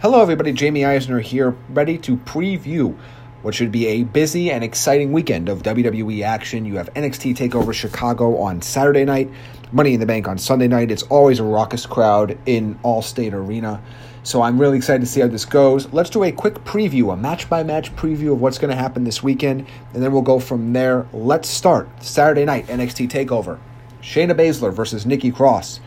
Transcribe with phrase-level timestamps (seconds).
[0.00, 0.50] Hello, everybody.
[0.52, 2.96] Jamie Eisner here, ready to preview
[3.42, 6.64] what should be a busy and exciting weekend of WWE action.
[6.64, 9.30] You have NXT TakeOver Chicago on Saturday night,
[9.72, 10.90] Money in the Bank on Sunday night.
[10.90, 13.82] It's always a raucous crowd in Allstate Arena.
[14.22, 15.92] So I'm really excited to see how this goes.
[15.92, 19.04] Let's do a quick preview, a match by match preview of what's going to happen
[19.04, 21.06] this weekend, and then we'll go from there.
[21.12, 23.58] Let's start Saturday night NXT TakeOver.
[24.00, 25.80] Shayna Baszler versus Nikki Cross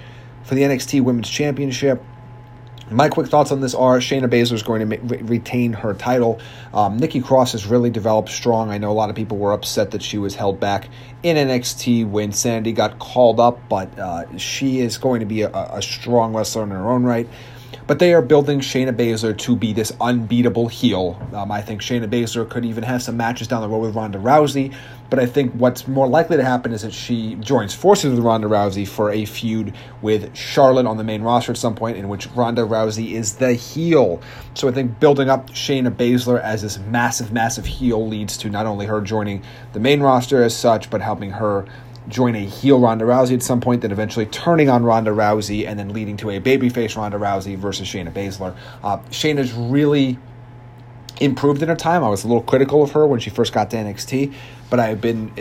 [0.43, 2.03] for the NXT Women's Championship.
[2.91, 6.39] My quick thoughts on this are Shayna Baszler is going to ma- retain her title.
[6.73, 8.69] Um, Nikki Cross has really developed strong.
[8.69, 10.89] I know a lot of people were upset that she was held back
[11.23, 15.49] in NXT when Sanity got called up, but uh, she is going to be a,
[15.49, 17.27] a strong wrestler in her own right.
[17.87, 21.21] But they are building Shayna Baszler to be this unbeatable heel.
[21.33, 24.19] Um, I think Shayna Baszler could even have some matches down the road with Ronda
[24.19, 24.73] Rousey.
[25.09, 28.47] But I think what's more likely to happen is that she joins forces with Ronda
[28.47, 32.27] Rousey for a feud with Charlotte on the main roster at some point, in which
[32.31, 34.21] Ronda Rousey is the heel.
[34.55, 38.65] So I think building up Shayna Baszler as this massive, massive heel leads to not
[38.65, 41.65] only her joining the main roster as such, but helping her
[42.07, 45.79] join a heel Ronda Rousey at some point, then eventually turning on Ronda Rousey and
[45.79, 48.55] then leading to a babyface Ronda Rousey versus Shayna Baszler.
[48.83, 50.17] Uh, Shayna's really
[51.19, 52.03] improved in her time.
[52.03, 54.33] I was a little critical of her when she first got to NXT,
[54.69, 55.31] but I've been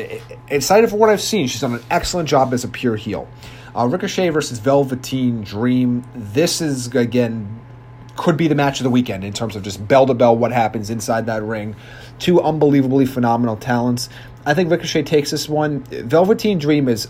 [0.48, 1.46] excited for what I've seen.
[1.46, 3.28] She's done an excellent job as a pure heel.
[3.74, 6.04] Uh, Ricochet versus Velveteen Dream.
[6.14, 7.60] This is, again,
[8.16, 10.52] could be the match of the weekend in terms of just bell to bell what
[10.52, 11.74] happens inside that ring.
[12.18, 14.08] Two unbelievably phenomenal talents.
[14.44, 15.80] I think Ricochet takes this one.
[15.84, 17.08] Velveteen Dream is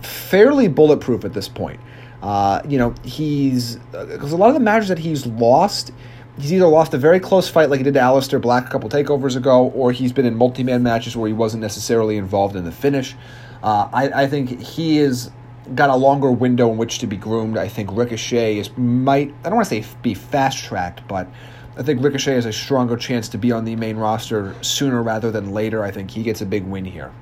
[0.00, 1.80] fairly bulletproof at this point.
[2.22, 5.92] Uh, you know, he's because a lot of the matches that he's lost,
[6.38, 8.88] he's either lost a very close fight like he did to Aleister Black a couple
[8.88, 12.72] takeovers ago, or he's been in multi-man matches where he wasn't necessarily involved in the
[12.72, 13.14] finish.
[13.62, 15.30] Uh, I, I think he is
[15.74, 17.56] got a longer window in which to be groomed.
[17.56, 21.28] I think Ricochet is might I don't want to say be fast tracked, but
[21.76, 25.30] I think Ricochet has a stronger chance to be on the main roster sooner rather
[25.30, 25.82] than later.
[25.82, 27.12] I think he gets a big win here.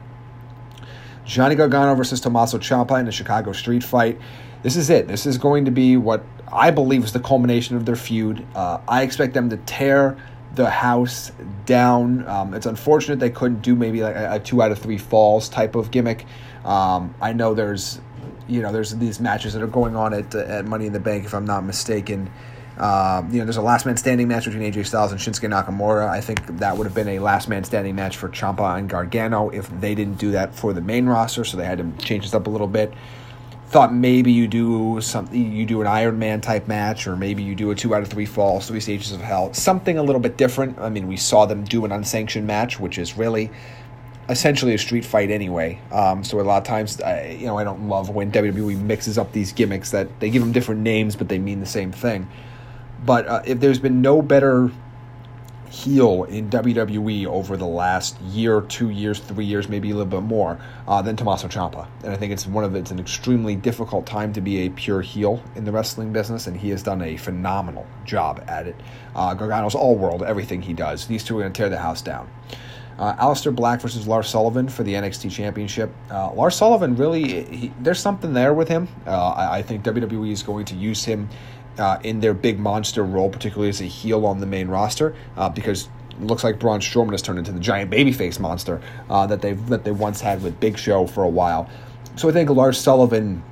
[1.25, 4.19] Johnny Gargano versus Tommaso Ciampa in the Chicago street fight.
[4.63, 5.07] This is it.
[5.07, 8.45] This is going to be what I believe is the culmination of their feud.
[8.55, 10.17] Uh, I expect them to tear
[10.55, 11.31] the house
[11.65, 12.27] down.
[12.27, 15.49] Um, it's unfortunate they couldn't do maybe like a, a, two out of three falls
[15.49, 16.27] type of gimmick.
[16.65, 18.01] Um, I know there's,
[18.51, 21.25] you know, there's these matches that are going on at at Money in the Bank,
[21.25, 22.31] if I'm not mistaken.
[22.81, 26.09] Uh, you know, there's a last man standing match between AJ Styles and Shinsuke Nakamura.
[26.09, 29.51] I think that would have been a last man standing match for Ciampa and Gargano
[29.51, 32.33] if they didn't do that for the main roster, so they had to change this
[32.33, 32.95] up a little bit.
[33.67, 37.55] Thought maybe you do something, you do an Iron Man type match, or maybe you
[37.55, 40.39] do a two out of three falls, three stages of hell, something a little bit
[40.39, 40.79] different.
[40.79, 43.51] I mean, we saw them do an unsanctioned match, which is really
[44.31, 45.81] essentially a street fight anyway.
[45.91, 49.19] Um, so a lot of times, I, you know, I don't love when WWE mixes
[49.19, 52.29] up these gimmicks that they give them different names, but they mean the same thing.
[53.05, 54.71] But uh, if there's been no better
[55.71, 60.23] heel in WWE over the last year, two years, three years, maybe a little bit
[60.23, 61.87] more, uh, than Tommaso Ciampa.
[62.03, 65.01] And I think it's one of it's an extremely difficult time to be a pure
[65.01, 68.77] heel in the wrestling business, and he has done a phenomenal job at it.
[69.15, 71.07] Uh, Gargano's all world, everything he does.
[71.07, 72.29] These two are going to tear the house down.
[73.01, 75.91] Uh, Aleister Black versus Lars Sullivan for the NXT Championship.
[76.11, 78.89] Uh, Lars Sullivan really, he, there's something there with him.
[79.07, 81.31] Uh, I, I, think WWE is going to use him
[81.79, 85.49] uh, in their big monster role, particularly as a heel on the main roster, uh,
[85.49, 89.41] because it looks like Braun Strowman has turned into the giant babyface monster uh, that
[89.41, 91.71] they that they once had with Big Show for a while.
[92.17, 93.43] So I think Lars Sullivan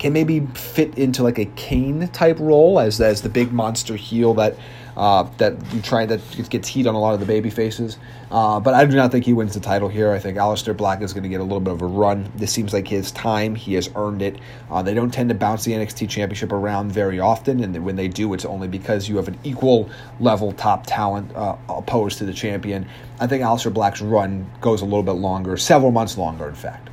[0.00, 4.34] can maybe fit into like a Kane type role as as the big monster heel
[4.34, 4.56] that
[4.96, 7.96] uh, that you try that gets heat on a lot of the baby faces.
[8.30, 10.10] Uh, but I do not think he wins the title here.
[10.12, 12.30] I think Aleister Black is going to get a little bit of a run.
[12.34, 13.54] This seems like his time.
[13.54, 14.38] He has earned it.
[14.70, 18.08] Uh, they don't tend to bounce the NXT Championship around very often, and when they
[18.08, 19.88] do, it's only because you have an equal
[20.18, 22.86] level top talent uh, opposed to the champion.
[23.20, 26.90] I think Aleister Black's run goes a little bit longer, several months longer, in fact.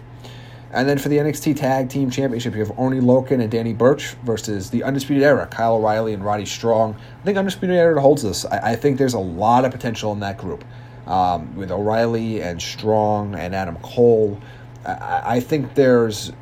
[0.71, 4.15] And then for the NXT Tag Team Championship, you have Oney Lorcan and Danny Burch
[4.23, 6.95] versus the Undisputed Era, Kyle O'Reilly and Roddy Strong.
[7.21, 8.45] I think Undisputed Era holds this.
[8.45, 10.63] I, I think there's a lot of potential in that group.
[11.05, 14.41] Um, with O'Reilly and Strong and Adam Cole,
[14.85, 16.33] I, I, think there's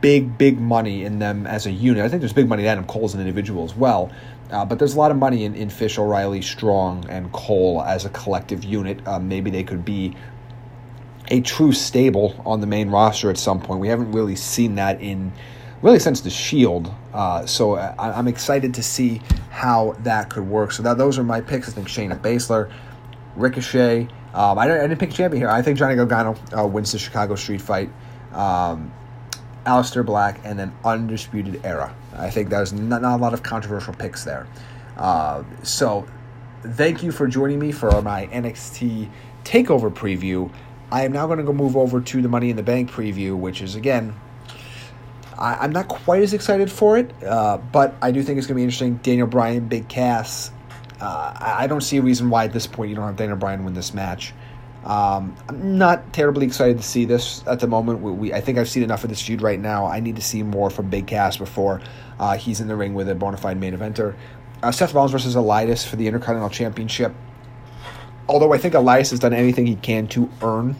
[0.00, 2.04] big, big money in them as a unit.
[2.04, 4.12] I think there's big money in Adam Cole as an individual as well.
[4.52, 8.04] Uh, but there's a lot of money in, in Fish, O'Reilly, Strong, and Cole as
[8.04, 9.06] a collective unit.
[9.08, 10.14] Um, maybe they could be
[11.30, 13.80] a true stable on the main roster at some point.
[13.80, 15.32] We haven't really seen that in
[15.82, 16.92] really since the Shield.
[17.12, 20.72] Uh, so uh, I, am excited to see how that could work.
[20.72, 21.68] So that those are my picks.
[21.68, 22.70] I think Shayna Baszler,
[23.36, 24.08] Ricochet.
[24.34, 25.48] Um, I, I, didn't pick Ciampa here.
[25.48, 27.90] I think Johnny Gargano uh, wins the Chicago Street Fight.
[28.32, 28.92] Um,
[29.66, 31.94] Aleister Black and then Undisputed Era.
[32.16, 34.46] I think there's not, not a lot of controversial picks there.
[34.96, 36.06] Uh, so,
[36.62, 39.08] thank you for joining me for my NXT
[39.44, 40.50] Takeover preview.
[40.92, 43.36] I am now going to go move over to the Money in the Bank preview,
[43.36, 44.14] which is again
[45.40, 48.56] I, am not quite as excited for it, uh, but I do think it's going
[48.56, 48.96] to be interesting.
[48.96, 50.50] Daniel Bryan, Big Cass.
[51.00, 53.64] Uh, I don't see a reason why at this point you don't have Daniel Bryan
[53.64, 54.34] win this match.
[54.84, 58.00] Um, I'm not terribly excited to see this at the moment.
[58.00, 59.86] We, we, I think I've seen enough of this feud right now.
[59.86, 61.80] I need to see more from Big Cass before
[62.18, 64.14] uh, he's in the ring with a bona fide main eventer.
[64.62, 67.14] Uh, Seth Rollins versus Elias for the Intercontinental Championship.
[68.30, 70.76] Although I think Elias has done anything he can to earn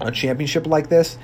[0.00, 1.18] a championship like this,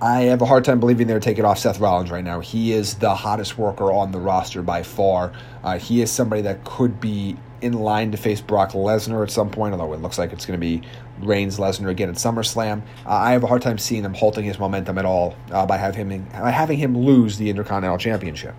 [0.00, 2.38] I have a hard time believing they're taking off Seth Rollins right now.
[2.38, 5.32] He is the hottest worker on the roster by far.
[5.64, 9.50] Uh, he is somebody that could be in line to face Brock Lesnar at some
[9.50, 10.86] point, although it looks like it's going to be
[11.18, 12.82] Reigns Lesnar again at SummerSlam.
[13.04, 15.78] Uh, I have a hard time seeing them halting his momentum at all uh, by,
[15.78, 18.54] have him, by having him lose the Intercontinental Championship.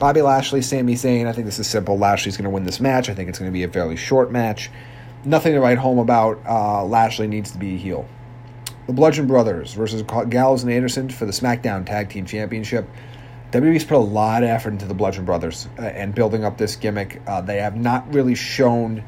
[0.00, 1.96] Bobby Lashley, Sami Zayn, I think this is simple.
[1.96, 3.08] Lashley's going to win this match.
[3.08, 4.68] I think it's going to be a fairly short match.
[5.28, 6.40] Nothing to write home about.
[6.48, 8.08] Uh, Lashley needs to be a heel.
[8.86, 12.88] The Bludgeon Brothers versus Gallows and Anderson for the SmackDown Tag Team Championship.
[13.52, 16.76] WWE's put a lot of effort into the Bludgeon Brothers uh, and building up this
[16.76, 17.20] gimmick.
[17.26, 19.04] Uh, they have not really shown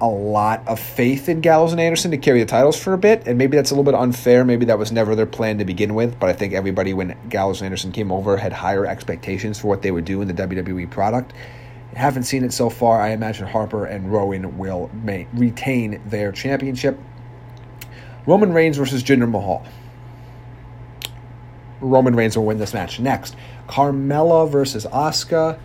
[0.00, 3.26] a lot of faith in Gallows and Anderson to carry the titles for a bit,
[3.26, 4.46] and maybe that's a little bit unfair.
[4.46, 7.60] Maybe that was never their plan to begin with, but I think everybody, when Gallows
[7.60, 10.90] and Anderson came over, had higher expectations for what they would do in the WWE
[10.90, 11.34] product.
[11.94, 13.00] Haven't seen it so far.
[13.00, 16.98] I imagine Harper and Rowan will may, retain their championship.
[18.26, 19.64] Roman Reigns versus Jinder Mahal.
[21.80, 23.00] Roman Reigns will win this match.
[23.00, 23.36] Next,
[23.68, 25.58] Carmella versus Asuka.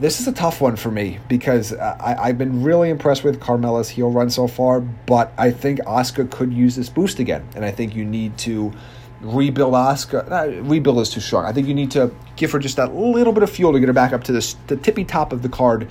[0.00, 3.40] This is a tough one for me because uh, I, have been really impressed with
[3.40, 7.64] Carmella's heel run so far, but I think Asuka could use this boost again, and
[7.64, 8.72] I think you need to
[9.20, 10.68] rebuild Asuka.
[10.68, 11.44] Rebuild is too strong.
[11.44, 13.88] I think you need to give her just that little bit of fuel to get
[13.88, 15.90] her back up to this, the tippy top of the card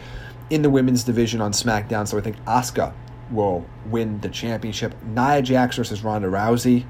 [0.49, 2.07] in the women's division on SmackDown.
[2.07, 2.93] So I think Asuka
[3.31, 4.95] will win the championship.
[5.03, 6.85] Nia Jax versus Ronda Rousey.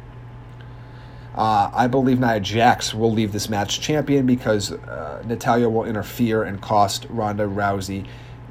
[1.36, 6.44] Uh, I believe Nia Jax will leave this match champion because uh, Natalya will interfere
[6.44, 8.08] and cost Ronda Rousey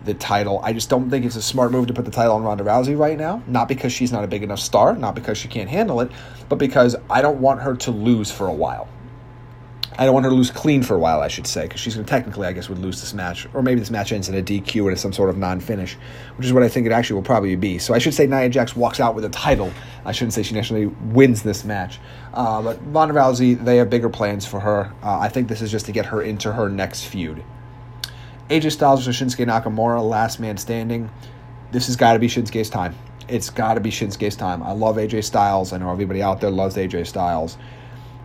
[0.07, 0.61] the title.
[0.63, 2.99] I just don't think it's a smart move to put the title on Ronda Rousey
[2.99, 3.43] right now.
[3.47, 6.11] Not because she's not a big enough star, not because she can't handle it,
[6.49, 8.89] but because I don't want her to lose for a while.
[9.99, 11.95] I don't want her to lose clean for a while, I should say, because she's
[11.95, 14.35] going to technically, I guess, would lose this match, or maybe this match ends in
[14.35, 15.97] a DQ and it's some sort of non-finish,
[16.37, 17.79] which is what I think it actually will probably be.
[17.79, 19.73] So I should say Nia Jax walks out with a title.
[20.05, 21.99] I shouldn't say she actually wins this match.
[22.35, 24.93] Uh, but Ronda Rousey, they have bigger plans for her.
[25.03, 27.43] Uh, I think this is just to get her into her next feud.
[28.49, 31.11] AJ Styles versus Shinsuke Nakamura, last man standing.
[31.73, 32.95] This has got to be Shinsuke's time.
[33.27, 34.63] It's got to be Shinsuke's time.
[34.63, 35.73] I love AJ Styles.
[35.73, 37.59] I know everybody out there loves AJ Styles.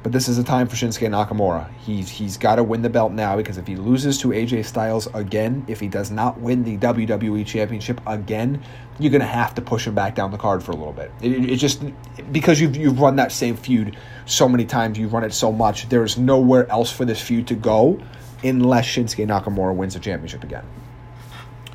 [0.04, 1.72] But this is a time for Shinsuke Nakamura.
[1.86, 5.08] He's he's got to win the belt now because if he loses to AJ Styles
[5.14, 8.64] again, if he does not win the WWE Championship again,
[9.00, 11.12] you're gonna have to push him back down the card for a little bit.
[11.22, 11.84] It, it just
[12.32, 13.96] because you've you've run that same feud
[14.26, 15.90] so many times, you've run it so much.
[15.90, 18.00] There's nowhere else for this feud to go
[18.44, 20.66] unless Shinsuke Nakamura wins the championship again.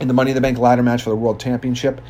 [0.00, 2.00] In the Money in the Bank ladder match for the World Championship,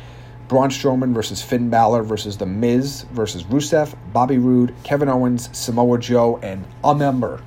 [0.47, 5.99] Braun Strowman versus Finn Balor versus The Miz versus Rusev, Bobby Roode, Kevin Owens, Samoa
[5.99, 7.41] Joe, and a member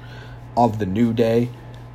[0.57, 1.49] of the New Day.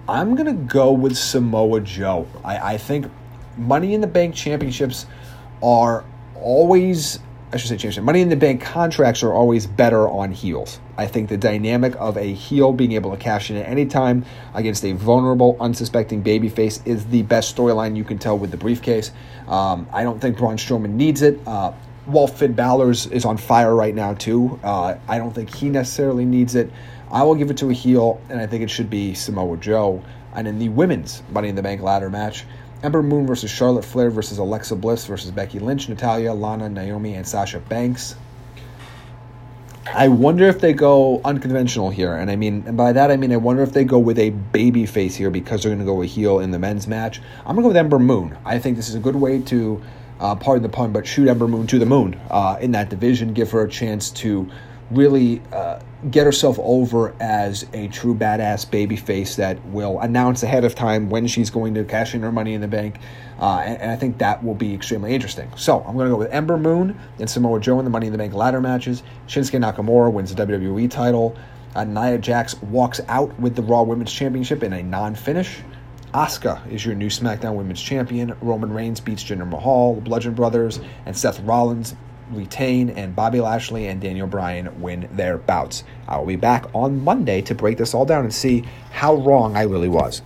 [0.07, 2.27] I'm going to go with Samoa Joe.
[2.43, 3.11] I, I think
[3.57, 5.05] Money in the Bank championships
[5.61, 6.03] are
[6.35, 7.19] always
[7.51, 8.01] I should say change it.
[8.01, 10.79] Money in the Bank contracts are always better on heels.
[10.97, 14.25] I think the dynamic of a heel being able to cash in at any time
[14.53, 19.11] against a vulnerable, unsuspecting babyface is the best storyline you can tell with the briefcase.
[19.47, 21.39] Um, I don't think Braun Strowman needs it.
[21.45, 21.71] Uh,
[22.05, 26.25] while Finn Balor is on fire right now too, uh, I don't think he necessarily
[26.25, 26.71] needs it.
[27.11, 30.03] I will give it to a heel, and I think it should be Samoa Joe.
[30.33, 32.43] And in the women's Money in the Bank ladder match,
[32.85, 37.27] Ember Moon versus Charlotte Flair versus Alexa Bliss versus Becky Lynch, Natalya, Lana, Naomi, and
[37.27, 38.15] Sasha Banks.
[39.91, 43.31] I wonder if they go unconventional here, and I mean, and by that I mean
[43.31, 45.95] I wonder if they go with a baby face here because they're going to go
[45.95, 47.21] with heel in the men's match.
[47.39, 48.37] I'm going to go with Ember Moon.
[48.45, 49.81] I think this is a good way to,
[50.19, 53.33] uh, pardon the pun, but shoot Ember Moon to the moon uh, in that division.
[53.33, 54.47] Give her a chance to
[54.91, 55.79] really uh,
[56.11, 61.09] get herself over as a true badass baby face that will announce ahead of time
[61.09, 62.99] when she's going to cash in her money in the bank.
[63.39, 65.51] Uh, and, and, I think that will be extremely interesting.
[65.57, 68.11] So I'm going to go with Ember Moon and Samoa Joe in the Money in
[68.11, 69.03] the Bank ladder matches.
[69.27, 71.35] Shinsuke Nakamura wins the WWE title.
[71.75, 75.59] Uh, Nia Jax walks out with the Raw Women's Championship in a non finish.
[76.13, 78.33] Asuka is your new SmackDown Women's Champion.
[78.39, 81.93] Roman Reigns beats Jinder Mahal, the Bludgeon Brothers, and Seth Rollins
[82.31, 85.83] retain, and Bobby Lashley and Daniel Bryan win their bouts.
[86.07, 89.55] I will be back on Monday to break this all down and see how wrong
[89.55, 90.21] I really was.